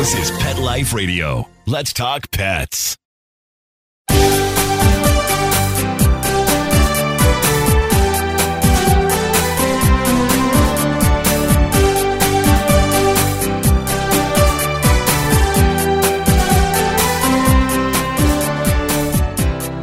[0.00, 1.46] This is Pet Life Radio.
[1.66, 2.96] Let's talk pets.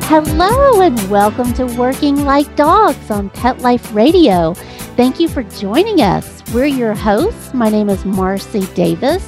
[0.07, 4.55] Hello, and welcome to Working Like Dogs on Pet Life Radio.
[4.95, 6.41] Thank you for joining us.
[6.52, 7.54] We're your hosts.
[7.54, 9.23] My name is Marcie Davis,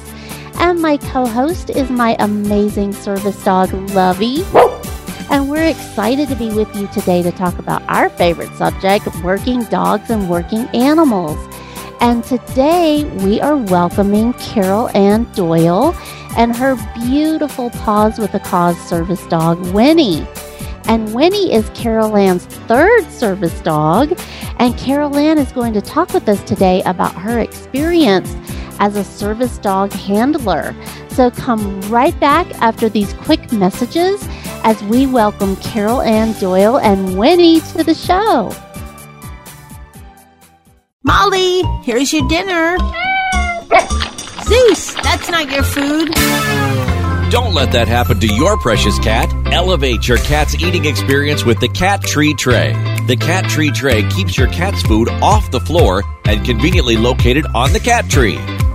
[0.60, 4.44] and my co host is my amazing service dog, Lovey.
[5.30, 9.64] And we're excited to be with you today to talk about our favorite subject working
[9.64, 11.38] dogs and working animals.
[12.00, 15.94] And today we are welcoming Carol Ann Doyle
[16.36, 20.26] and her beautiful Paws with a Cause service dog, Winnie.
[20.84, 24.18] And Winnie is Carol Ann's third service dog.
[24.58, 28.34] And Carol Ann is going to talk with us today about her experience
[28.80, 30.74] as a service dog handler.
[31.10, 34.26] So come right back after these quick messages
[34.64, 38.52] as we welcome Carol Ann Doyle and Winnie to the show.
[41.04, 42.76] Molly, here's your dinner.
[44.44, 46.10] Zeus, that's not your food.
[47.30, 49.32] Don't let that happen to your precious cat.
[49.52, 52.72] Elevate your cat's eating experience with the Cat Tree Tray.
[53.06, 57.72] The Cat Tree Tray keeps your cat's food off the floor and conveniently located on
[57.72, 58.38] the cat tree.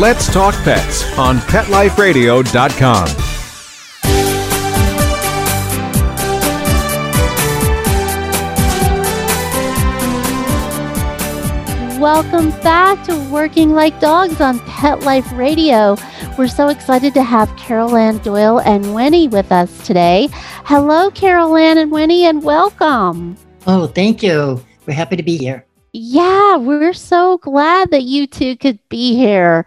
[0.00, 3.08] Let's Talk Pets on PetLifeRadio.com.
[11.98, 15.96] Welcome back to Working Like Dogs on Pet Life Radio.
[16.36, 20.28] We're so excited to have Carol Ann Doyle and Winnie with us today.
[20.66, 23.38] Hello, Carol Ann and Winnie, and welcome.
[23.66, 24.62] Oh, thank you.
[24.86, 25.65] We're happy to be here.
[25.98, 29.64] Yeah, we're so glad that you two could be here.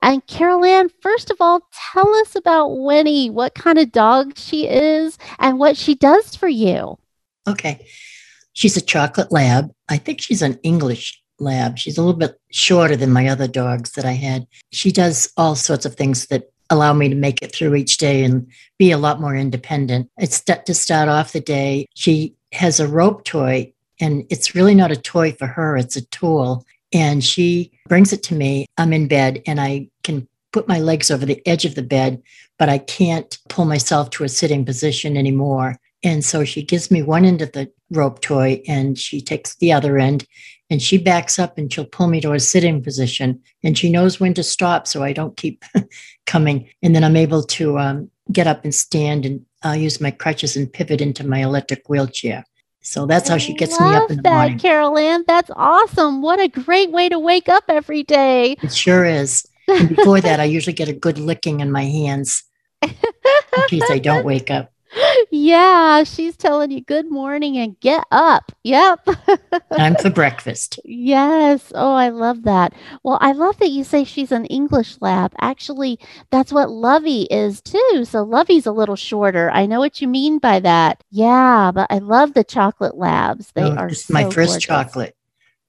[0.00, 4.68] And Carol Ann, first of all, tell us about Winnie, what kind of dog she
[4.68, 6.98] is, and what she does for you.
[7.48, 7.84] Okay.
[8.52, 9.72] She's a chocolate lab.
[9.88, 11.78] I think she's an English lab.
[11.78, 14.46] She's a little bit shorter than my other dogs that I had.
[14.70, 18.22] She does all sorts of things that allow me to make it through each day
[18.22, 18.46] and
[18.78, 20.10] be a lot more independent.
[20.16, 21.88] It's to start off the day.
[21.94, 26.04] She has a rope toy, and it's really not a toy for her, it's a
[26.06, 26.66] tool.
[26.92, 28.66] And she brings it to me.
[28.76, 32.20] I'm in bed and I can put my legs over the edge of the bed,
[32.58, 35.78] but I can't pull myself to a sitting position anymore.
[36.02, 39.72] And so she gives me one end of the rope toy and she takes the
[39.72, 40.26] other end
[40.68, 44.18] and she backs up and she'll pull me to a sitting position and she knows
[44.18, 45.62] when to stop so i don't keep
[46.26, 50.10] coming and then i'm able to um, get up and stand and i'll use my
[50.10, 52.42] crutches and pivot into my electric wheelchair
[52.82, 55.24] so that's how she gets me up in the that, morning Carol Ann.
[55.26, 56.20] That's awesome.
[56.20, 58.56] What a great way to wake up every day.
[58.62, 62.42] it sure is and before that i usually get a good licking in my hands
[62.82, 62.90] in
[63.68, 64.72] case i don't wake up
[65.30, 68.52] yeah, she's telling you good morning and get up.
[68.64, 69.08] Yep.
[69.76, 71.72] time for breakfast yes.
[71.74, 72.74] Oh, I love that.
[73.02, 75.32] Well, I love that you say she's an English lab.
[75.40, 75.98] Actually,
[76.30, 78.04] that's what Lovey is too.
[78.04, 79.50] So Lovey's a little shorter.
[79.50, 81.02] I know what you mean by that.
[81.10, 83.52] Yeah, but I love the chocolate labs.
[83.52, 84.64] They Oh, are this is my first gorgeous.
[84.66, 85.16] chocolate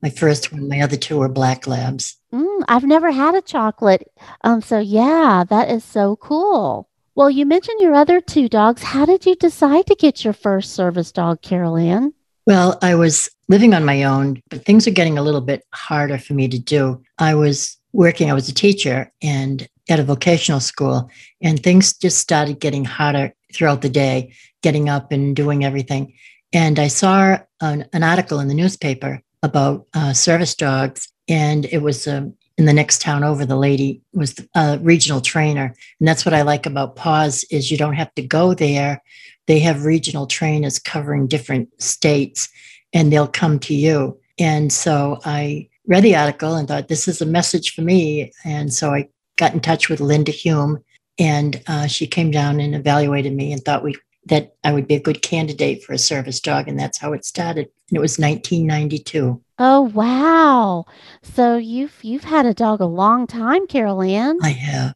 [0.01, 4.11] my first one my other two were black labs Mm, I've never had a chocolate.
[4.43, 6.89] Um, so yeah, that is so cool.
[7.15, 8.81] Well, you mentioned your other two dogs.
[8.81, 12.11] How did you decide to get your first service dog, Carol Ann?
[12.47, 16.17] Well, I was living on my own, but things are getting a little bit harder
[16.17, 17.03] for me to do.
[17.19, 21.09] I was working, I was a teacher and at a vocational school,
[21.41, 24.33] and things just started getting harder throughout the day,
[24.63, 26.13] getting up and doing everything.
[26.51, 31.79] And I saw an, an article in the newspaper about uh, service dogs, and it
[31.83, 33.45] was um, in the next town over.
[33.45, 37.77] The lady was a regional trainer, and that's what I like about Paws is you
[37.77, 39.01] don't have to go there
[39.47, 42.49] they have regional trainers covering different states
[42.93, 44.19] and they'll come to you.
[44.39, 48.31] And so I read the article and thought, this is a message for me.
[48.45, 50.79] And so I got in touch with Linda Hume
[51.19, 54.95] and uh, she came down and evaluated me and thought we that I would be
[54.95, 56.67] a good candidate for a service dog.
[56.67, 57.69] And that's how it started.
[57.89, 59.41] And it was 1992.
[59.59, 60.85] Oh wow.
[61.21, 64.37] So you've you've had a dog a long time, Carol Ann.
[64.41, 64.95] I have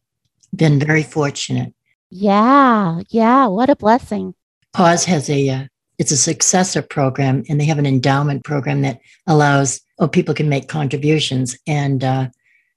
[0.54, 1.74] been very fortunate.
[2.10, 3.46] Yeah, yeah.
[3.46, 4.34] What a blessing.
[4.72, 5.64] Paws has a uh,
[5.98, 10.48] it's a successor program, and they have an endowment program that allows oh people can
[10.48, 12.28] make contributions, and uh,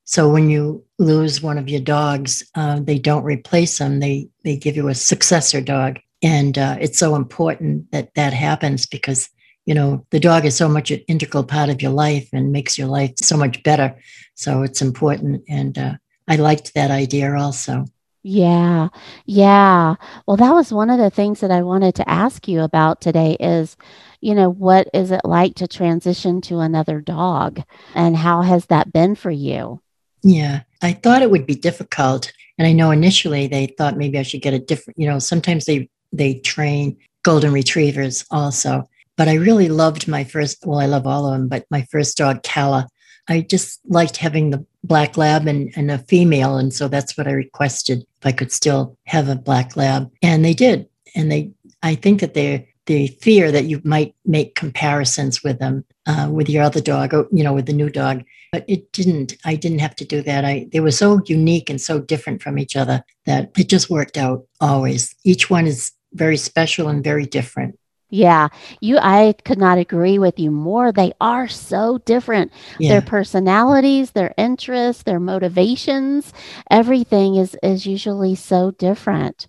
[0.03, 3.99] so when you lose one of your dogs, uh, they don't replace them.
[3.99, 8.85] They they give you a successor dog, and uh, it's so important that that happens
[8.85, 9.29] because
[9.65, 12.77] you know the dog is so much an integral part of your life and makes
[12.77, 13.95] your life so much better.
[14.35, 15.93] So it's important, and uh,
[16.27, 17.85] I liked that idea also.
[18.23, 18.89] Yeah.
[19.25, 19.95] Yeah.
[20.27, 23.35] Well, that was one of the things that I wanted to ask you about today
[23.39, 23.75] is,
[24.19, 27.63] you know, what is it like to transition to another dog
[27.95, 29.81] and how has that been for you?
[30.23, 34.23] Yeah, I thought it would be difficult, and I know initially they thought maybe I
[34.23, 34.99] should get a different.
[34.99, 40.65] You know, sometimes they they train golden retrievers also, but I really loved my first.
[40.65, 42.87] Well, I love all of them, but my first dog, Calla,
[43.29, 47.27] I just liked having the black lab and, and a female, and so that's what
[47.27, 51.51] I requested if I could still have a black lab, and they did, and they.
[51.83, 56.49] I think that they the fear that you might make comparisons with them uh, with
[56.49, 58.23] your other dog or you know with the new dog.
[58.51, 60.45] But it didn't i didn't have to do that.
[60.45, 64.17] I they were so unique and so different from each other that it just worked
[64.17, 65.15] out always.
[65.23, 67.77] Each one is very special and very different
[68.13, 68.49] yeah,
[68.81, 70.91] you I could not agree with you more.
[70.91, 72.51] They are so different.
[72.77, 76.33] yeah Their personalities, their interests, their motivations,
[76.69, 79.47] everything is is usually so different.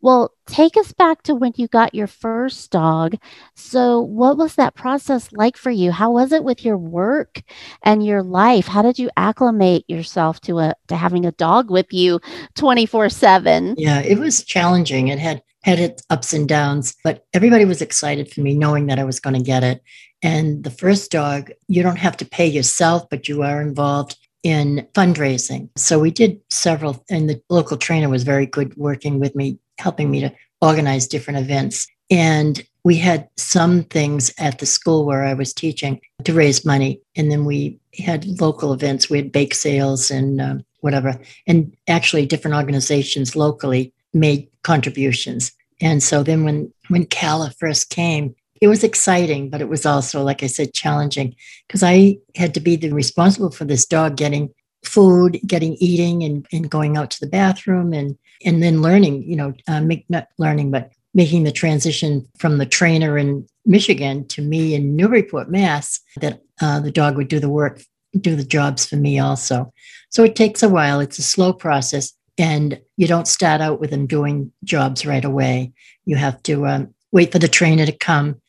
[0.00, 3.16] Well, take us back to when you got your first dog.
[3.56, 5.90] So, what was that process like for you?
[5.90, 7.42] How was it with your work
[7.82, 8.66] and your life?
[8.68, 12.20] How did you acclimate yourself to a to having a dog with you
[12.54, 13.74] 24/7?
[13.76, 18.30] yeah it was challenging it had had its ups and downs but everybody was excited
[18.30, 19.82] for me knowing that i was going to get it
[20.22, 24.86] and the first dog you don't have to pay yourself but you are involved in
[24.92, 29.58] fundraising so we did several and the local trainer was very good working with me
[29.78, 31.86] helping me to organize different events.
[32.10, 37.00] And we had some things at the school where I was teaching to raise money.
[37.16, 39.08] And then we had local events.
[39.08, 41.18] We had bake sales and um, whatever.
[41.46, 45.52] And actually, different organizations locally made contributions.
[45.80, 50.22] And so then when, when Calla first came, it was exciting, but it was also,
[50.22, 54.52] like I said, challenging because I had to be the responsible for this dog getting
[54.84, 59.24] food, getting eating, and, and going out to the bathroom, and and then learning.
[59.24, 64.26] You know, uh, make not learning, but making the transition from the trainer in Michigan
[64.28, 66.00] to me in Newburyport, Mass.
[66.20, 67.82] That uh, the dog would do the work,
[68.18, 69.72] do the jobs for me also.
[70.10, 71.00] So it takes a while.
[71.00, 75.72] It's a slow process, and you don't start out with them doing jobs right away.
[76.04, 78.40] You have to um, wait for the trainer to come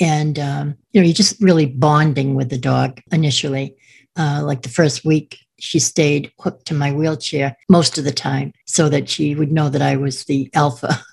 [0.00, 3.76] and um, you know you're just really bonding with the dog initially
[4.16, 8.52] uh, like the first week she stayed hooked to my wheelchair most of the time
[8.64, 11.00] so that she would know that I was the alpha.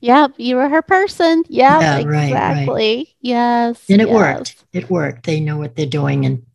[0.00, 1.44] Yep, you were her person.
[1.48, 2.24] Yep, Yeah, right, right.
[2.24, 3.14] exactly.
[3.20, 3.80] Yes.
[3.88, 4.14] And it yes.
[4.16, 4.64] worked.
[4.72, 5.24] It worked.
[5.24, 6.26] They know what they're doing.
[6.26, 6.46] And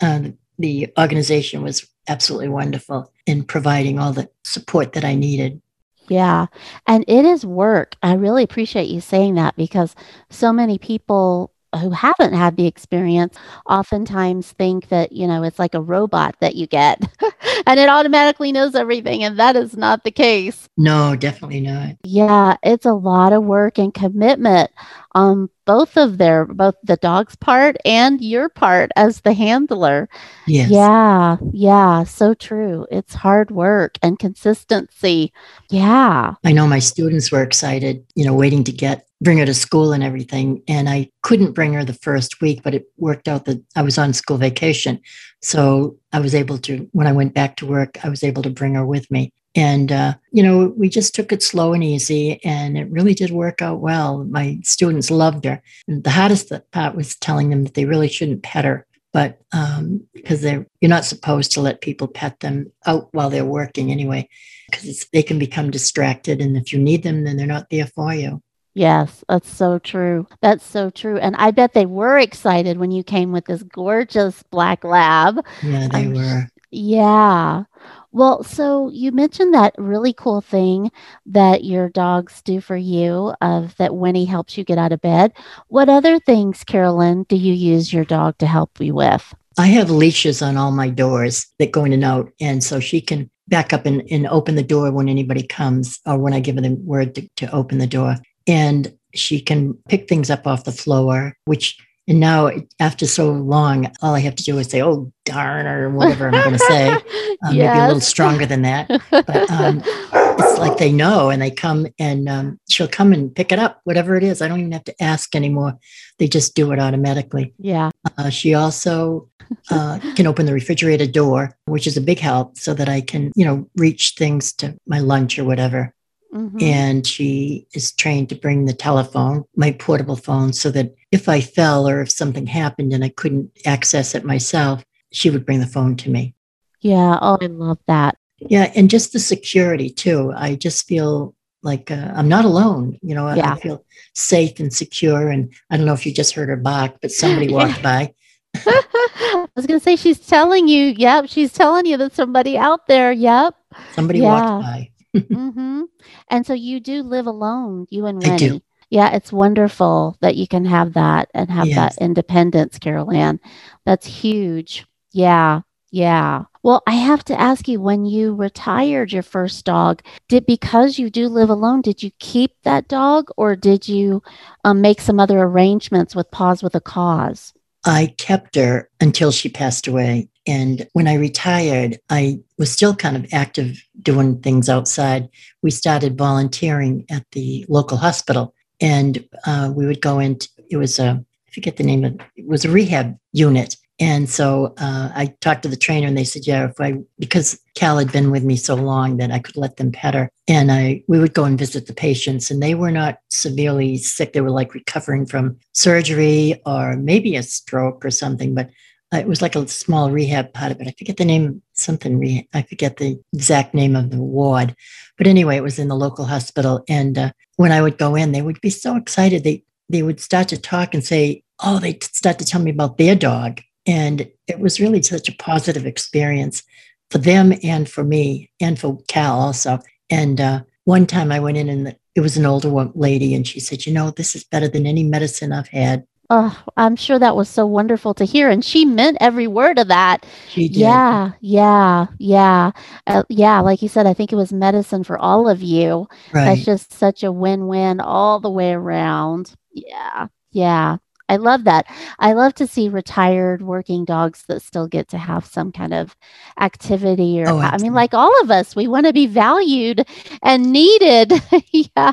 [0.00, 0.30] uh,
[0.60, 5.60] the organization was absolutely wonderful in providing all the support that I needed.
[6.08, 6.46] Yeah.
[6.86, 7.94] And it is work.
[8.02, 9.94] I really appreciate you saying that because
[10.30, 13.36] so many people who haven't had the experience
[13.66, 17.02] oftentimes think that, you know, it's like a robot that you get
[17.66, 19.22] and it automatically knows everything.
[19.22, 20.68] And that is not the case.
[20.76, 21.96] No, definitely not.
[22.04, 22.56] Yeah.
[22.62, 24.70] It's a lot of work and commitment
[25.12, 30.08] on both of their, both the dog's part and your part as the handler.
[30.46, 30.70] Yes.
[30.70, 31.36] Yeah.
[31.52, 32.04] Yeah.
[32.04, 32.86] So true.
[32.90, 35.32] It's hard work and consistency.
[35.68, 36.34] Yeah.
[36.44, 39.92] I know my students were excited, you know, waiting to get bring her to school
[39.92, 40.62] and everything.
[40.68, 43.98] And I couldn't bring her the first week, but it worked out that I was
[43.98, 45.00] on school vacation.
[45.42, 48.50] So I was able to, when I went back to work, I was able to
[48.50, 49.32] bring her with me.
[49.54, 53.30] And, uh, you know, we just took it slow and easy, and it really did
[53.30, 54.24] work out well.
[54.24, 55.60] My students loved her.
[55.88, 60.06] And the hardest part was telling them that they really shouldn't pet her, but um,
[60.14, 64.28] because they're you're not supposed to let people pet them out while they're working anyway,
[64.70, 68.14] because they can become distracted, and if you need them, then they're not there for
[68.14, 68.40] you.
[68.78, 70.28] Yes, that's so true.
[70.40, 71.18] That's so true.
[71.18, 75.44] And I bet they were excited when you came with this gorgeous black lab.
[75.64, 76.48] Yeah, they were.
[76.70, 77.64] Yeah.
[78.12, 80.92] Well, so you mentioned that really cool thing
[81.26, 85.32] that your dogs do for you of that Winnie helps you get out of bed.
[85.66, 89.34] What other things, Carol Ann, do you use your dog to help you with?
[89.58, 92.30] I have leashes on all my doors that go in and out.
[92.40, 96.16] And so she can back up and, and open the door when anybody comes or
[96.16, 98.14] when I give her the word to, to open the door.
[98.48, 101.78] And she can pick things up off the floor, which
[102.08, 102.50] and now
[102.80, 106.32] after so long, all I have to do is say, "Oh darn," or whatever I'm
[106.42, 106.96] going to say.
[107.46, 107.72] Um, yes.
[107.72, 108.88] Maybe a little stronger than that.
[109.12, 113.52] But um, it's like they know, and they come and um, she'll come and pick
[113.52, 114.42] it up, whatever it is.
[114.42, 115.78] I don't even have to ask anymore.
[116.18, 117.54] They just do it automatically.
[117.58, 117.90] yeah.
[118.16, 119.28] Uh, she also
[119.70, 123.30] uh, can open the refrigerator door, which is a big help, so that I can,
[123.36, 125.94] you know, reach things to my lunch or whatever.
[126.34, 126.62] Mhm.
[126.62, 131.40] And she is trained to bring the telephone, my portable phone, so that if I
[131.40, 135.66] fell or if something happened and I couldn't access it myself, she would bring the
[135.66, 136.34] phone to me.
[136.80, 137.18] yeah.
[137.22, 138.16] Oh, I love that.
[138.40, 140.32] Yeah, and just the security too.
[140.36, 142.98] I just feel like uh, I'm not alone.
[143.02, 143.54] You know, I- Yeah.
[143.54, 145.28] I feel safe and secure.
[145.28, 148.12] And I don't know if you just heard her bark, but somebody walked by.
[148.54, 152.86] I was going to say, she's telling you, yep, she's telling you that somebody out
[152.86, 153.54] there, yep.
[153.94, 154.24] Somebody Yeah.
[154.40, 154.90] walked by.
[155.18, 155.82] Hmm
[156.30, 158.60] And so you do live alone, you and do.
[158.90, 161.96] Yeah, it's wonderful that you can have that and have Yes.
[161.96, 163.38] that independence, Carol Ann.
[163.84, 164.86] That's huge.
[165.12, 165.60] Yeah,
[165.90, 166.44] yeah.
[166.62, 171.10] Well, I have to ask you when you retired your first dog, did because you
[171.10, 174.22] do live alone, did you keep that dog or did you
[174.64, 177.52] um, make some other arrangements with Paws with a Cause?
[177.84, 180.28] I kept her until she passed away.
[180.48, 185.28] And when I retired, I was still kind of active doing things outside.
[185.62, 190.98] We started volunteering at the local hospital, and uh, we would go into it was
[190.98, 193.76] a I forget the name of it was a rehab unit.
[194.00, 197.60] And so uh, I talked to the trainer, and they said, "Yeah, if I because
[197.74, 200.72] Cal had been with me so long that I could let them pet her." And
[200.72, 204.32] I we would go and visit the patients, and they were not severely sick.
[204.32, 208.70] They were like recovering from surgery or maybe a stroke or something, but
[209.12, 210.88] it was like a small rehab part of it.
[210.88, 212.46] I forget the name, something.
[212.52, 214.74] I forget the exact name of the ward,
[215.16, 216.84] but anyway, it was in the local hospital.
[216.88, 219.44] And uh, when I would go in, they would be so excited.
[219.44, 222.98] They they would start to talk and say, "Oh," they start to tell me about
[222.98, 226.62] their dog, and it was really such a positive experience
[227.10, 229.78] for them and for me and for Cal also.
[230.10, 233.60] And uh, one time I went in and it was an older lady, and she
[233.60, 237.36] said, "You know, this is better than any medicine I've had." Oh, I'm sure that
[237.36, 238.50] was so wonderful to hear.
[238.50, 240.26] And she meant every word of that.
[240.48, 240.76] She did.
[240.80, 242.72] Yeah, yeah, yeah.
[243.06, 246.06] Uh, yeah, like you said, I think it was medicine for all of you.
[246.32, 246.44] right.
[246.44, 249.54] That's just such a win-win all the way around.
[249.72, 250.98] Yeah, yeah.
[251.30, 251.86] I love that.
[252.18, 256.16] I love to see retired working dogs that still get to have some kind of
[256.58, 260.06] activity or Oh, I mean like all of us, we want to be valued
[260.42, 261.32] and needed.
[261.72, 262.12] yeah.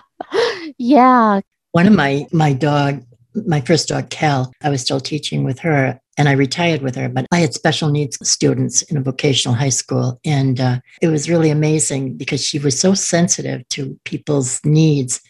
[0.77, 1.41] Yeah.
[1.71, 3.03] one of my my dog
[3.45, 7.09] my first dog cal i was still teaching with her and i retired with her
[7.09, 10.19] but i had special needs students in a vocational high school.
[10.25, 15.21] And uh, it was really amazing because she was so sensitive to people's needs.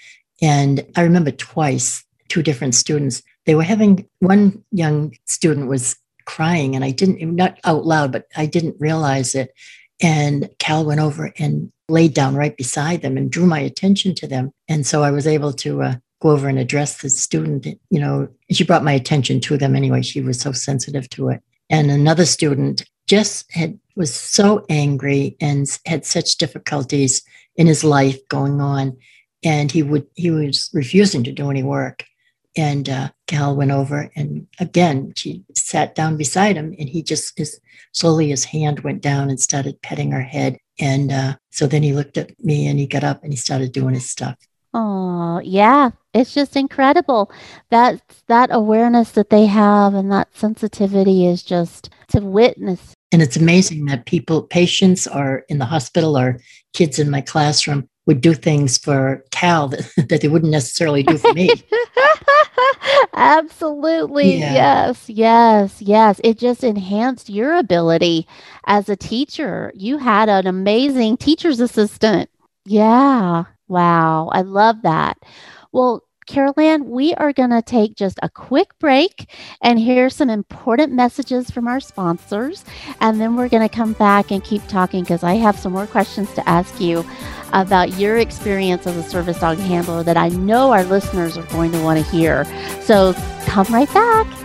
[0.41, 5.95] And i remember twice two different students they were having one young student was
[6.25, 9.51] crying and i didn't not out loud but i didn't realize it.
[10.01, 14.27] And cal went over and laid down right beside them and drew my attention to
[14.27, 14.51] them.
[14.67, 18.27] And so i was able to uh, go over and address the student you know
[18.51, 20.01] she brought my attention to them anyway.
[20.01, 21.41] She was so sensitive to it.
[21.69, 27.23] And another student just had was so angry and had such difficulties
[27.55, 28.97] in his life going on.
[29.43, 32.03] And he would he was refusing to do any work.
[32.57, 37.37] And uh, cal went over and again she sat down beside him and he just
[37.37, 37.59] his
[37.91, 40.57] slowly his hand went down and started petting her head.
[40.79, 43.71] And uh, so then he looked at me and he got up and he started
[43.71, 44.37] doing his stuff
[44.77, 45.91] Oh, yeah.
[46.13, 47.31] It's just incredible.
[47.69, 52.91] That that awareness that they have and that sensitivity is just to witness.
[53.13, 56.41] And it's amazing that people, patients, or in the hospital, or
[56.73, 61.17] kids in my classroom would do things for Cal that, that they wouldn't necessarily do
[61.17, 61.49] for me.
[63.13, 64.39] Absolutely.
[64.39, 64.53] Yeah.
[64.55, 65.09] Yes.
[65.09, 65.81] Yes.
[65.81, 66.19] Yes.
[66.21, 68.27] It just enhanced your ability
[68.65, 69.71] as a teacher.
[69.73, 72.29] You had an amazing teacher's assistant.
[72.65, 73.45] Yeah.
[73.67, 74.29] Wow.
[74.31, 75.17] I love that.
[75.71, 79.29] Well, Carol Ann, we are going to take just a quick break
[79.61, 82.65] and hear some important messages from our sponsors.
[82.99, 85.85] And then we're going to come back and keep talking because I have some more
[85.85, 87.05] questions to ask you
[87.53, 91.71] about your experience as a service dog handler that I know our listeners are going
[91.73, 92.43] to want to hear.
[92.81, 93.13] So
[93.45, 94.44] come right back.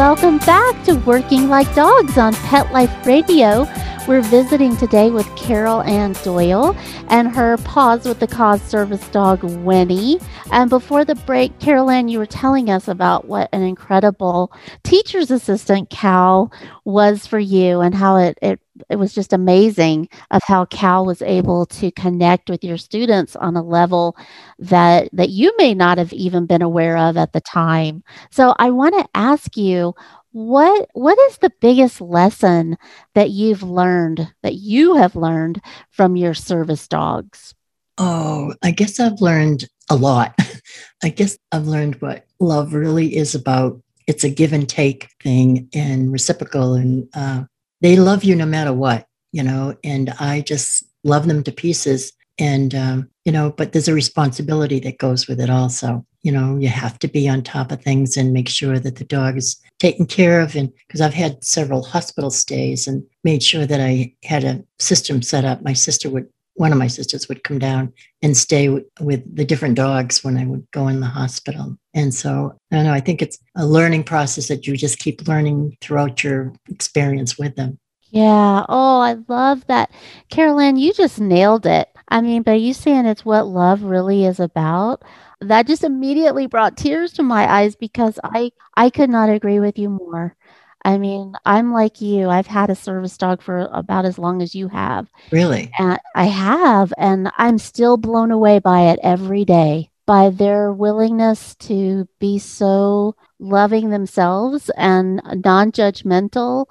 [0.00, 3.66] Welcome back to Working Like Dogs on Pet Life Radio.
[4.08, 6.74] We're visiting today with Carol Ann Doyle
[7.08, 10.18] and her Paws with the Cause service dog, Winnie.
[10.52, 14.50] And before the break, Carol Ann, you were telling us about what an incredible
[14.84, 16.50] teacher's assistant Cal
[16.86, 18.58] was for you and how it, it
[18.88, 23.56] it was just amazing of how Cal was able to connect with your students on
[23.56, 24.16] a level
[24.58, 28.02] that that you may not have even been aware of at the time.
[28.30, 29.94] So I want to ask you
[30.32, 32.76] what what is the biggest lesson
[33.14, 35.60] that you've learned that you have learned
[35.90, 37.54] from your service dogs?
[37.98, 40.34] Oh, I guess I've learned a lot.
[41.02, 43.80] I guess I've learned what love really is about.
[44.06, 47.44] It's a give and take thing and reciprocal, and uh,
[47.80, 49.76] they love you no matter what, you know.
[49.84, 52.12] And I just love them to pieces.
[52.38, 56.04] And um, you know, but there's a responsibility that goes with it also.
[56.22, 59.04] You know, you have to be on top of things and make sure that the
[59.04, 60.56] dog is taken care of.
[60.56, 65.22] And because I've had several hospital stays and made sure that I had a system
[65.22, 65.62] set up.
[65.62, 67.92] My sister would one of my sisters would come down
[68.22, 71.76] and stay w- with the different dogs when I would go in the hospital.
[71.94, 75.26] And so I don't know, I think it's a learning process that you just keep
[75.26, 77.78] learning throughout your experience with them.
[78.10, 78.64] Yeah.
[78.68, 79.90] Oh, I love that.
[80.30, 81.88] Carol Ann, you just nailed it.
[82.08, 85.04] I mean, by you saying it's what love really is about,
[85.40, 89.78] that just immediately brought tears to my eyes because I I could not agree with
[89.78, 90.36] you more.
[90.84, 92.28] I mean, I'm like you.
[92.28, 95.10] I've had a service dog for about as long as you have.
[95.30, 95.70] Really?
[95.78, 101.54] And I have, and I'm still blown away by it every day, by their willingness
[101.56, 106.66] to be so loving themselves and non judgmental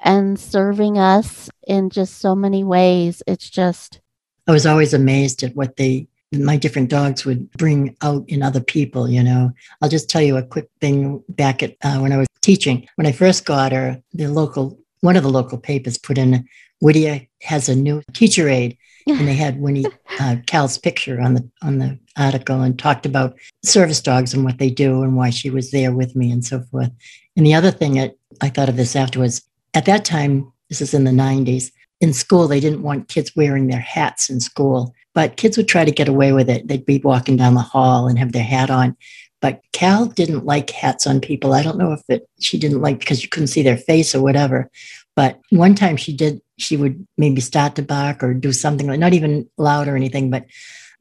[0.00, 3.22] and serving us in just so many ways.
[3.26, 4.00] It's just,
[4.46, 8.60] I was always amazed at what they my different dogs would bring out in other
[8.60, 9.50] people you know.
[9.80, 12.88] I'll just tell you a quick thing back at uh, when i was teaching.
[12.96, 16.48] When i first got her the local one of the local papers put in
[16.80, 18.76] whittier has a new teacher aide.
[19.06, 19.86] And they had winnie
[20.20, 24.58] uh, cal's picture on the on the article and talked about service dogs and what
[24.58, 26.90] they do and why she was there with me and so forth.
[27.36, 29.42] And the other thing that i thought of this afterwards
[29.74, 33.66] at that time this is in the 90s in school they didn't want kids wearing
[33.66, 36.68] their hats in school but kids would try to get away with it.
[36.68, 38.96] They'd be walking down the hall and have their hat on.
[39.40, 41.52] But Cal didn't like hats on people.
[41.52, 44.22] I don't know if it she didn't like because you couldn't see their face or
[44.22, 44.70] whatever.
[45.16, 49.00] But one time she did, she would maybe start to bark or do something like
[49.00, 50.46] not even loud or anything, but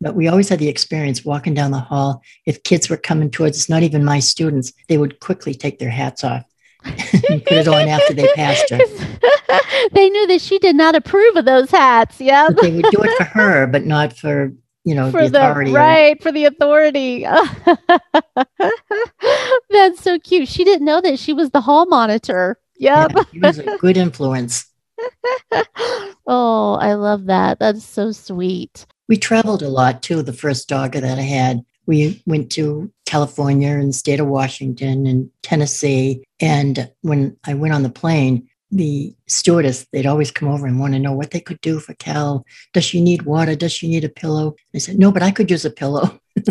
[0.02, 2.24] but we always had the experience walking down the hall.
[2.48, 5.92] If kids were coming towards us, not even my students, they would quickly take their
[5.92, 6.44] hats off
[6.84, 8.78] put it on after they passed her.
[9.92, 12.20] they knew that she did not approve of those hats.
[12.20, 12.48] Yeah.
[12.48, 14.52] But they would do it for her, but not for
[14.84, 15.72] you know for the authority.
[15.72, 17.26] the right for the authority.
[19.70, 20.48] That's so cute.
[20.48, 22.60] She didn't know that she was the hall monitor.
[22.78, 23.12] Yep.
[23.16, 24.66] Yeah, he was a good influence.
[26.28, 27.60] oh, I love that.
[27.60, 28.86] That's so sweet.
[29.08, 30.22] We traveled a lot too.
[30.24, 35.06] The first dog that I had, we went to California and the state of Washington
[35.06, 36.24] and Tennessee.
[36.40, 40.94] And when I went on the plane, the stewardess, they'd always come over and want
[40.94, 42.46] to know what they could do for Cal.
[42.72, 43.58] Does she need water?
[43.58, 44.56] Does she need a pillow?
[44.74, 46.18] I said, no, but I could use a pillow.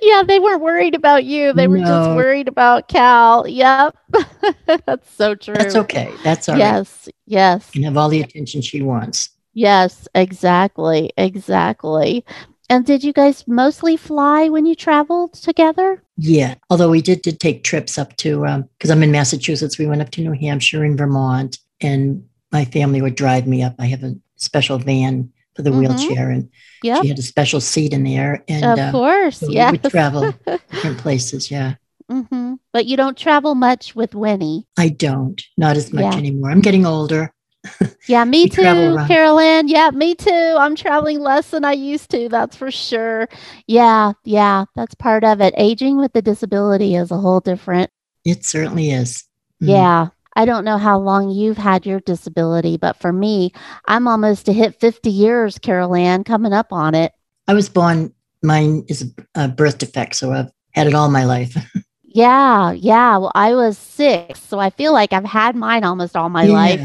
[0.00, 1.52] yeah, they weren't worried about you.
[1.52, 3.46] They were just worried about Cal.
[3.46, 3.98] Yep.
[4.86, 5.56] That's so true.
[5.56, 6.10] That's okay.
[6.24, 6.60] That's all right.
[6.60, 7.10] yes.
[7.26, 7.70] Yes.
[7.70, 9.28] Can have all the attention she wants.
[9.52, 11.12] Yes, exactly.
[11.18, 12.24] Exactly.
[12.70, 16.02] And did you guys mostly fly when you traveled together?
[16.16, 16.54] Yeah.
[16.70, 19.78] Although we did did take trips up to because I'm in Massachusetts.
[19.78, 23.74] We went up to New Hampshire and Vermont, and my family would drive me up.
[23.78, 25.78] I have a special van for the Mhm.
[25.78, 26.48] wheelchair, and
[26.82, 27.02] Yep.
[27.02, 28.42] she had a special seat in there.
[28.48, 29.38] And of uh, course.
[29.38, 30.32] so we would travel
[30.70, 31.50] different places.
[31.50, 31.74] Yeah.
[32.10, 34.66] hmm But you don't travel much with Winnie.
[34.76, 36.16] I don't, not as much Yeah.
[36.18, 36.50] anymore.
[36.50, 37.32] I'm getting older.
[38.06, 39.68] Yeah, me too, Carol Ann.
[39.68, 40.56] Yeah, me too.
[40.58, 43.28] I'm traveling less than I used to, that's for sure.
[43.66, 45.54] Yeah, yeah, that's part of it.
[45.56, 47.90] Aging with the disability is a whole different.
[48.24, 49.24] It certainly is.
[49.62, 49.68] Mhm.
[49.68, 50.08] Yeah.
[50.36, 53.52] I don't know how long you've had your disability, but for me,
[53.86, 57.12] I'm almost to hit 50 years, Carol Ann, coming up on it.
[57.46, 59.02] I was born, mine is
[59.36, 61.56] a, a birth defect, so I've had it all my life.
[62.16, 63.16] Yeah, yeah.
[63.16, 66.78] Well, I was six, so I feel like I've had mine almost all my life.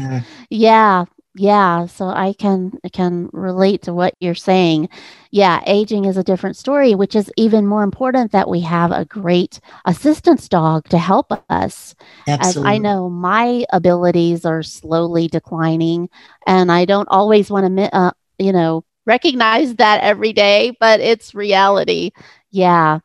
[0.50, 1.04] Yeah.
[1.36, 1.86] Yeah.
[1.86, 4.88] So I can I can relate to what you're saying.
[5.30, 9.04] Yeah, aging is a different story, which is even more important that we have a
[9.04, 11.94] great assistance dog to help us.
[12.26, 12.72] As Absolutely.
[12.74, 16.08] I know my abilities are slowly declining,
[16.48, 21.34] and I don't always want to, uh, you know, recognize that every day, but it's
[21.34, 22.10] reality.
[22.50, 22.98] Yeah,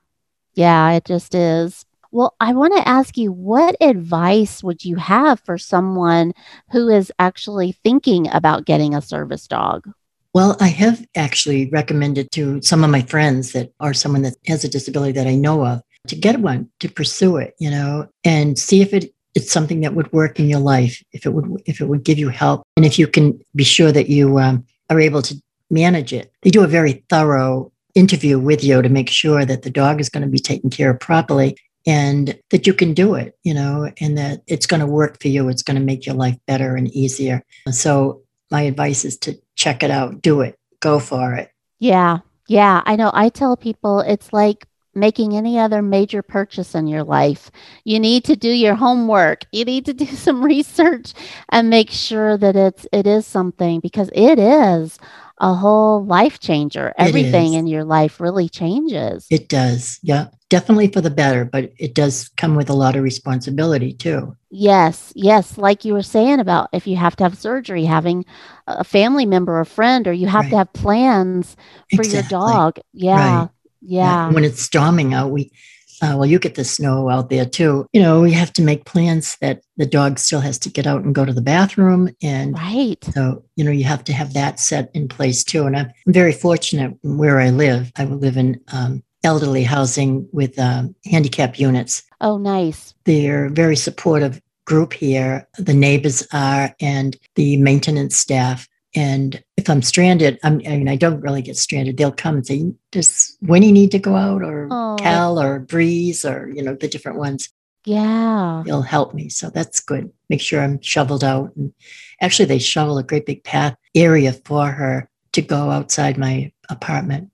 [0.55, 1.85] yeah, it just is.
[2.15, 6.31] Well, I want to ask you, what advice would you have for someone
[6.71, 9.91] who is actually thinking about getting a service dog?
[10.33, 14.63] Well, I have actually recommended to some of my friends that are someone that has
[14.63, 18.57] a disability that I know of to get one, to pursue it, you know, and
[18.57, 21.81] see if it it's something that would work in your life, if it would if
[21.81, 25.01] it would give you help, and if you can be sure that you um, are
[25.01, 25.35] able to
[25.69, 26.31] manage it.
[26.43, 30.07] They do a very thorough interview with you to make sure that the dog is
[30.07, 33.91] going to be taken care of properly and that you can do it, you know,
[33.99, 35.49] and that it's going to work for you.
[35.49, 37.43] It's going to make your life better and easier.
[37.71, 41.51] So my advice is to check it out, do it, go for it.
[41.79, 42.81] Yeah, yeah.
[42.85, 43.11] I know.
[43.13, 47.51] I tell people it's like making any other major purchase in your life.
[47.83, 49.45] You need to do your homework.
[49.51, 51.13] You need to do some research
[51.49, 54.97] and make sure that it's it is something because it is
[55.39, 56.93] a whole life changer.
[56.97, 59.27] Everything in your life really changes.
[59.29, 59.99] It does.
[60.01, 60.27] Yeah.
[60.49, 64.35] Definitely for the better, but it does come with a lot of responsibility too.
[64.51, 68.25] Yes, yes, like you were saying about if you have to have surgery, having
[68.67, 71.57] a family member or friend, or you have to have plans
[71.95, 72.79] for your dog.
[72.93, 73.49] Yeah, Right.
[73.81, 75.51] yeah, When it's storming out, we,
[76.01, 77.87] uh, well, you get the snow out there too.
[77.93, 81.03] You know, we have to make plans that the dog still has to get out
[81.03, 82.09] and go to the bathroom.
[82.21, 83.03] And right.
[83.13, 85.65] so, you know, you have to have that set in place too.
[85.65, 87.91] And I'm very fortunate where I live.
[87.97, 92.03] I live in um, elderly housing with um, handicap units.
[92.21, 92.93] Oh, nice.
[93.05, 95.47] they're a very supportive group here.
[95.57, 98.67] The neighbors are, and the maintenance staff.
[98.95, 101.97] And if I'm stranded, I'm, I mean, I don't really get stranded.
[101.97, 104.95] They'll come and say, "Does Winnie need to go out, or Oh.
[104.97, 107.49] Cal, or Breeze, or you know, the different ones?"
[107.85, 108.63] Yeah.
[108.65, 110.11] They'll help me, so that's good.
[110.29, 111.51] Make sure I'm shoveled out.
[111.55, 111.73] And
[112.21, 117.29] actually, they shovel a great big path area for her to go outside my apartment,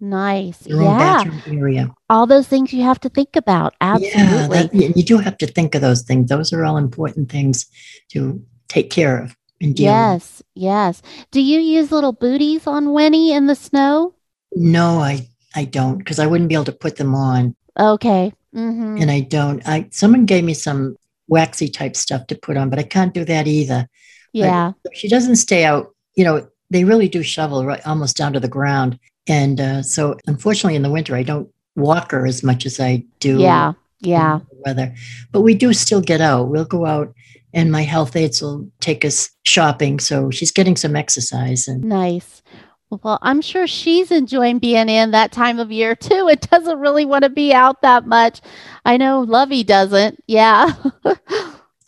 [0.00, 0.66] Nice.
[0.70, 1.24] own Yeah.
[1.48, 1.90] area.
[2.08, 3.74] All those things you have to think about.
[3.80, 4.48] Yeah, Absolutely.
[4.58, 6.28] that, you you do have to think of those things.
[6.28, 7.66] Those are all important things
[8.12, 9.86] to take care of and deal.
[9.86, 11.02] Yes, yes.
[11.30, 14.14] Do you use little booties on Winnie in the snow?
[14.52, 18.32] No, I I don't because I wouldn't be able to put them on, Okay.
[18.54, 18.98] Mm-hmm.
[19.00, 19.66] and I don't.
[19.66, 20.96] I someone gave me some
[21.26, 23.88] waxy type stuff to put on, but I can't do that either.
[24.32, 24.72] Yeah.
[24.92, 25.94] She doesn't stay out.
[26.14, 30.16] You know, they really do shovel right almost down to the ground, and uh, so
[30.26, 33.38] unfortunately in the winter I don't walk her as much as I do.
[33.40, 33.72] Yeah.
[34.00, 34.40] Yeah.
[34.50, 34.94] the weather,
[35.32, 36.48] but we do still get out.
[36.48, 37.14] We'll go out.
[37.54, 40.00] And my health aides will take us shopping.
[40.00, 41.66] So she's getting some exercise.
[41.68, 42.42] And Nice.
[42.90, 46.28] Well, I'm sure she's enjoying being in that time of year too.
[46.28, 48.40] It doesn't really want to be out that much.
[48.84, 50.22] I know Lovey doesn't.
[50.26, 50.72] Yeah.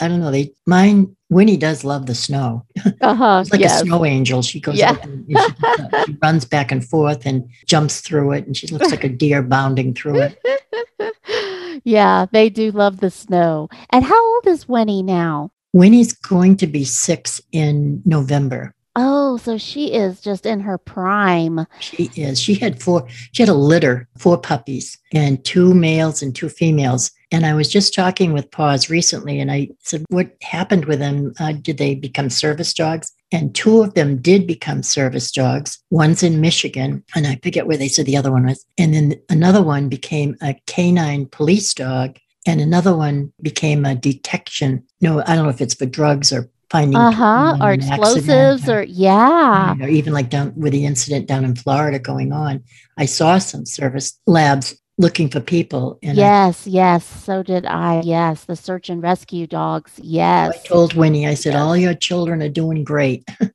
[0.01, 0.31] I don't know.
[0.31, 2.65] They mine Winnie does love the snow.
[3.01, 3.39] uh-huh.
[3.43, 3.83] It's like yes.
[3.83, 4.43] a snow angel.
[4.43, 4.93] She goes Yeah.
[4.93, 5.37] up and, she.
[6.07, 9.43] She runs back and forth and jumps through it, and she looks like a deer
[9.43, 11.81] bounding through it.
[11.85, 13.69] yeah, they do love the snow.
[13.91, 15.51] And how old is Winnie now?
[15.77, 18.75] Winnie's going to be six in November.
[18.99, 21.67] Oh, so she is just in her prime.
[21.81, 22.41] She is.
[22.41, 23.07] She had four.
[23.33, 27.11] She had a litter, four puppies, and two males and two females.
[27.31, 31.35] And I was just talking with Paws recently, and I said, "What happened with them?
[31.39, 35.79] Uh, did they become service dogs?" And two of them did become service dogs.
[35.91, 38.65] One's in Michigan, and I forget where they said the other one was.
[38.79, 44.85] And then another one became a canine police dog, and another one became a detection.
[45.01, 47.57] No, I don't know if it's for drugs or finding Uh huh.
[47.61, 48.29] Or explosives
[48.63, 49.75] accident or, yeah.
[49.81, 52.63] or even like down with the incident down in Florida going on,
[52.99, 55.99] I saw some service labs looking for people.
[56.03, 57.05] And I- Yes, yes.
[57.05, 58.01] So did I.
[58.03, 58.45] Yes.
[58.45, 59.93] The search and rescue dogs.
[59.99, 60.63] I, Yes.
[60.65, 61.61] told Winnie, I said, Yes.
[61.63, 63.25] all your children are doing great.
[63.41, 63.51] they're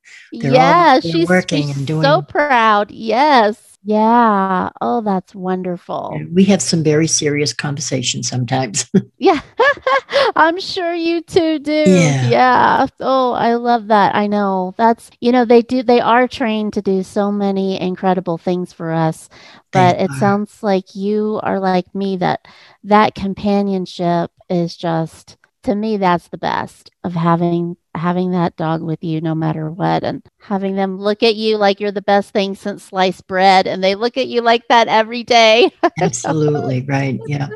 [0.52, 1.04] all- yes.
[1.04, 2.92] they're she's, working she's and doing- so proud.
[2.92, 3.71] Yes.
[3.84, 4.70] Yeah.
[4.80, 6.22] Oh, that's wonderful.
[6.34, 8.90] We have some very serious conversations sometimes.
[9.18, 9.40] Yeah.
[10.36, 11.72] I'm sure you two do.
[11.72, 12.30] Yeah.
[12.30, 12.88] Yeah.
[13.00, 14.16] Oh, I love that.
[14.16, 14.74] I know.
[14.78, 18.92] That's, you know, they do, they are trained to do so many incredible things for
[18.92, 19.30] us.
[19.72, 20.16] But They it are.
[20.16, 22.48] sounds like you are like me that
[22.84, 29.04] that companionship is just, to me, that's the best of having having that dog with
[29.04, 32.56] you no matter what and having them look at you like you're the best thing
[32.56, 35.70] since sliced bread and they look at you like that every day
[36.00, 37.20] Absolutely right.
[37.28, 37.50] Yeah.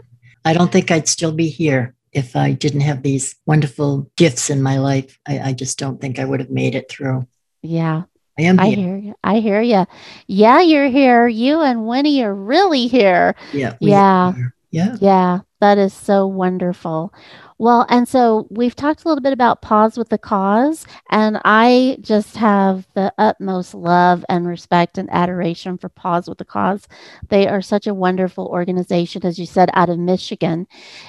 [0.44, 4.62] I don't think I'd still be here if I didn't have these wonderful gifts in
[4.62, 5.18] my life.
[5.26, 7.28] I, I just don't think I would have made it through.
[7.62, 8.04] yeah
[8.38, 9.16] I am I hear you.
[9.24, 9.86] I hear you.
[10.28, 11.26] Yeah, you're here.
[11.26, 13.34] You and Winnie are really here.
[13.54, 13.78] Yeah.
[13.80, 14.34] Yeah.
[14.36, 14.54] are.
[14.72, 14.98] Yeah.
[15.00, 17.14] Yeah, that is so wonderful.
[17.58, 21.98] Well, and so we've talked a little bit about Paws with the Cause, and I
[22.02, 26.86] just have the utmost love and respect and adoration for Paws with the Cause.
[27.30, 30.68] They are such a wonderful organization, as you said, out of Michigan.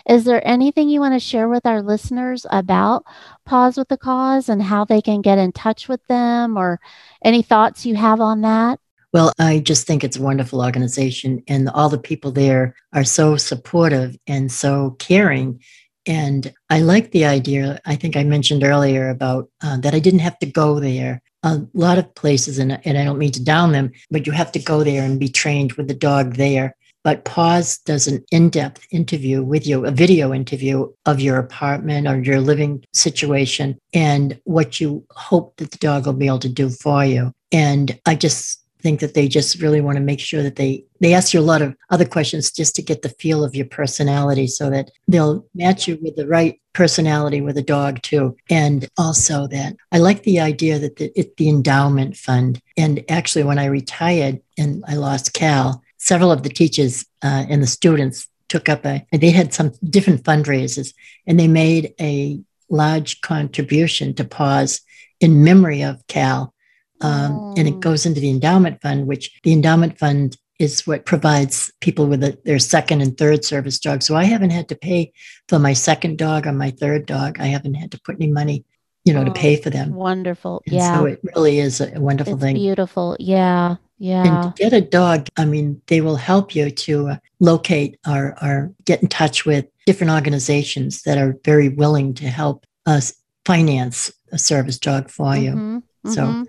[0.08, 3.04] Is there anything you want to share with our listeners about
[3.44, 6.78] Paws with the Cause and how they can get in touch with them, or
[7.24, 8.78] any thoughts you have on that?
[9.12, 13.36] Well, I just think it's a wonderful organization, and all the people there are so
[13.36, 15.60] supportive and so caring.
[16.06, 17.80] And I like the idea.
[17.84, 21.20] I think I mentioned earlier about uh, that I didn't have to go there.
[21.42, 24.52] A lot of places, and, and I don't mean to down them, but you have
[24.52, 26.76] to go there and be trained with the dog there.
[27.04, 32.08] But Paws does an in depth interview with you, a video interview of your apartment
[32.08, 36.48] or your living situation and what you hope that the dog will be able to
[36.48, 37.32] do for you.
[37.52, 41.12] And I just think that they just really want to make sure that they they
[41.12, 44.46] ask you a lot of other questions just to get the feel of your personality
[44.46, 48.36] so that they'll match you with the right personality with a dog too.
[48.48, 52.60] And also that i like the idea that the, it, the endowment fund.
[52.76, 57.60] And actually when i retired and i lost cal several of the teachers uh, and
[57.60, 60.94] the students took up a they had some different fundraisers
[61.26, 64.80] and they made a large contribution to Paws
[65.18, 66.54] in memory of cal
[67.00, 71.70] um, and it goes into the endowment fund, which the endowment fund is what provides
[71.80, 74.02] people with a, their second and third service dog.
[74.02, 75.12] So I haven't had to pay
[75.48, 77.38] for my second dog or my third dog.
[77.38, 78.64] I haven't had to put any money,
[79.04, 79.94] you know, to Oh, pay for them.
[79.94, 80.62] Wonderful.
[80.66, 80.96] And yeah.
[80.98, 82.54] so it really is a, wonderful it's thing.
[82.56, 83.16] beautiful.
[83.20, 83.76] Yeah.
[83.98, 84.24] Yeah.
[84.44, 88.36] And to get a dog, I mean, they will help you to uh, locate or,
[88.42, 93.12] or get in touch with different organizations that are very willing to help us
[93.44, 95.50] finance a service dog for you.
[95.52, 96.46] Mhm, So mhm.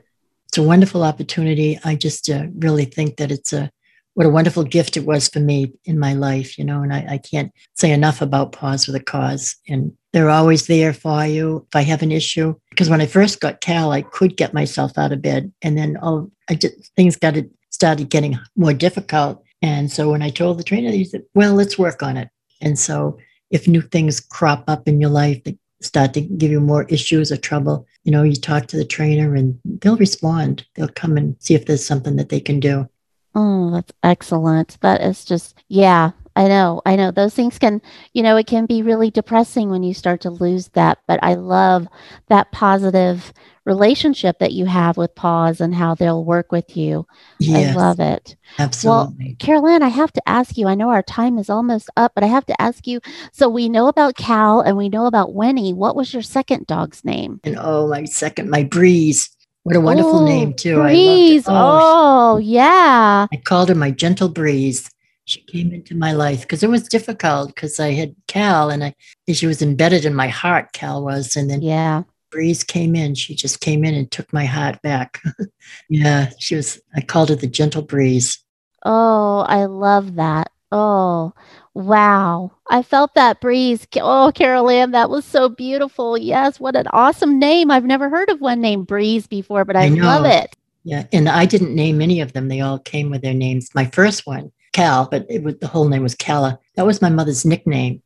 [0.47, 1.79] It's a wonderful opportunity.
[1.83, 3.71] I just uh, really think that it's a
[4.17, 7.05] what a wonderful gift it was for me in my life, you know, and I,
[7.07, 9.55] I can't say enough about Paws with a Cause.
[9.69, 12.55] And they're always there for you if I have an issue.
[12.71, 15.97] Because when I first got Cal, I could get myself out of bed, and then
[16.01, 19.43] oh, I just things got it started getting more difficult.
[19.61, 22.29] And so when I told the trainer, he said, "Well, let's work on it."
[22.59, 23.19] And so
[23.51, 27.31] if new things crop up in your life that start to give you more issues
[27.31, 30.65] or trouble, you know, you talk to the trainer and they'll respond.
[30.75, 32.89] They'll come and see if there's something that they can do.
[33.35, 34.77] Oh, that's excellent.
[34.81, 36.81] That is just, yeah, I know.
[36.85, 37.81] I know those things can,
[38.13, 40.99] you know, it can be really depressing when you start to lose that.
[41.07, 41.87] But I love
[42.27, 43.31] that positive
[43.67, 47.05] relationship that you have with PAWS and how they'll work with you.
[47.39, 48.35] Yes, I love it.
[48.57, 49.25] absolutely.
[49.27, 50.67] Well, Carol Ann, I have to ask you.
[50.67, 52.99] I know our time is almost up, but I have to ask you.
[53.33, 55.73] So we know about Cal and we know about Winnie.
[55.73, 57.39] What was your second dog's name?
[57.43, 59.29] and oh, my second, my Breeze.
[59.63, 60.75] What a wonderful Oh, name too.
[60.81, 61.45] Breeze.
[61.47, 61.83] I loved it.
[61.83, 63.27] Oh, Oh, yeah.
[63.31, 64.89] I called her my gentle breeze.
[65.25, 68.93] She came into my life because it was difficult because I had Cal and I
[69.33, 71.35] she was embedded in my heart, Cal was.
[71.35, 72.03] And then Yeah.
[72.37, 73.15] Breeze came in.
[73.15, 75.23] She just came in and took my heart back.
[75.89, 78.37] yeah, she was I called her the gentle breeze.
[78.85, 80.51] Oh, I love that.
[80.71, 81.33] Oh,
[81.73, 82.51] wow.
[82.69, 83.87] I felt that breeze.
[83.95, 86.15] Oh, Carol Ann, that was so beautiful.
[86.15, 87.71] Yes, what an awesome name.
[87.71, 90.55] I've never heard of one named Breeze before, but I, I love it.
[90.83, 91.07] Yeah.
[91.11, 92.49] And I didn't name any of them.
[92.49, 93.73] They all came with their names.
[93.73, 96.59] My first one, Cal, but it was the whole name was Calla.
[96.75, 98.03] That was my mother's nickname.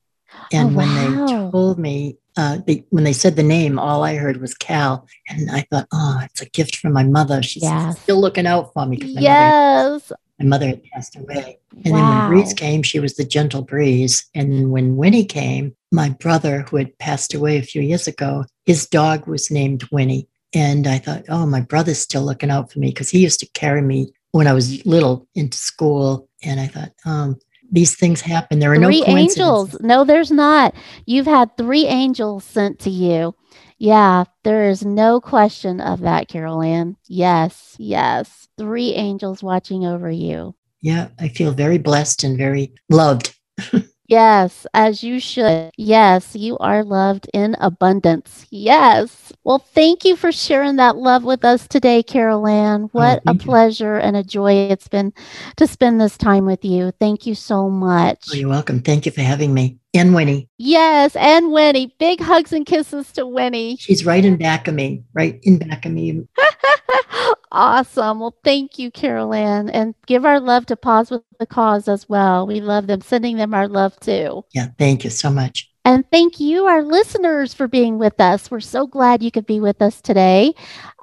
[0.51, 0.95] And Oh, when wow.
[0.95, 5.07] they told me, uh, they, when they said the name, all I heard was Cal.
[5.29, 7.41] And I thought, oh, it's a gift from my mother.
[7.43, 8.01] She's Yes.
[8.01, 10.11] still looking out for me my, mother, Yes.
[10.39, 11.59] my mother had passed away.
[11.85, 14.25] And then when Breeze came, she was the gentle breeze.
[14.35, 18.45] And then when Winnie came, my brother, who had passed away a few years ago,
[18.65, 20.27] his dog was named Winnie.
[20.53, 23.49] And I thought, oh, my brother's still looking out for me because he used to
[23.53, 26.27] carry me when I was little into school.
[26.43, 27.37] And I thought, um,
[27.71, 28.59] these things happen.
[28.59, 29.37] There are Three no coincidences.
[29.39, 29.77] angels.
[29.81, 30.75] No, there's not.
[31.05, 33.33] You've had three angels sent to you.
[33.77, 36.97] Yeah, there is no question of that, Carol Ann.
[37.07, 38.47] Yes, yes.
[38.57, 40.53] Three angels watching over you.
[40.81, 43.35] Yeah, I feel very blessed and very loved.
[44.11, 45.71] Yes, as you should.
[45.77, 48.45] Yes, you are loved in abundance.
[48.51, 49.31] Yes.
[49.45, 52.83] Well, thank you for sharing that love with us today, Carol Ann.
[52.83, 53.45] Oh, what a thank you.
[53.49, 55.13] pleasure and a joy it's been
[55.55, 56.91] to spend this time with you.
[56.99, 58.25] Thank you so much.
[58.29, 58.81] Oh, you're welcome.
[58.81, 59.77] Thank you for having me.
[59.93, 61.95] And Winnie, Yes, and Winnie.
[61.97, 63.77] Big hugs and kisses to Winnie.
[63.77, 66.21] she's right in back of me, right in back of me.
[67.51, 68.19] awesome.
[68.19, 69.69] Well, thank you, Carol Ann.
[69.69, 72.45] And give our love to Paws with the Cause as well.
[72.47, 74.45] We love them, sending them our love too.
[74.53, 75.70] Yeah, thank you so much.
[75.83, 78.51] And thank you, our listeners, for being with us.
[78.51, 80.53] We're so glad you could be with us today.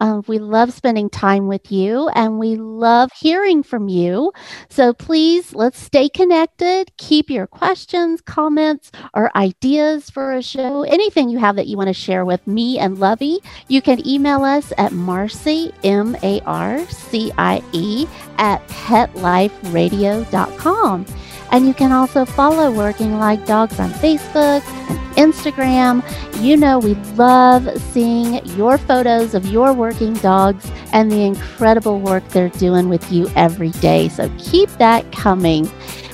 [0.01, 4.31] Um, we love spending time with you and we love hearing from you.
[4.69, 6.93] So please, let's stay connected.
[6.97, 11.89] Keep your questions, comments, or ideas for a show, anything you have that you want
[11.89, 16.87] to share with me and Lovey, you can email us at Marcie, M A R
[16.87, 21.07] C I E, at petliferadio.com.
[21.51, 26.03] And you can also follow Working Like Dogs on Facebook and Instagram.
[26.43, 32.27] You know, we love seeing your photos of your working dogs and the incredible work
[32.29, 34.09] they're doing with you every day.
[34.09, 35.69] So keep that coming.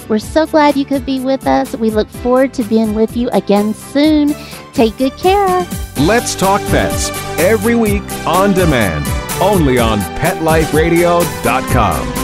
[0.08, 1.76] We're so glad you could be with us.
[1.76, 4.34] We look forward to being with you again soon.
[4.72, 5.66] Take good care.
[5.98, 9.06] Let's Talk Pets every week on demand,
[9.40, 12.23] only on PetLifeRadio.com.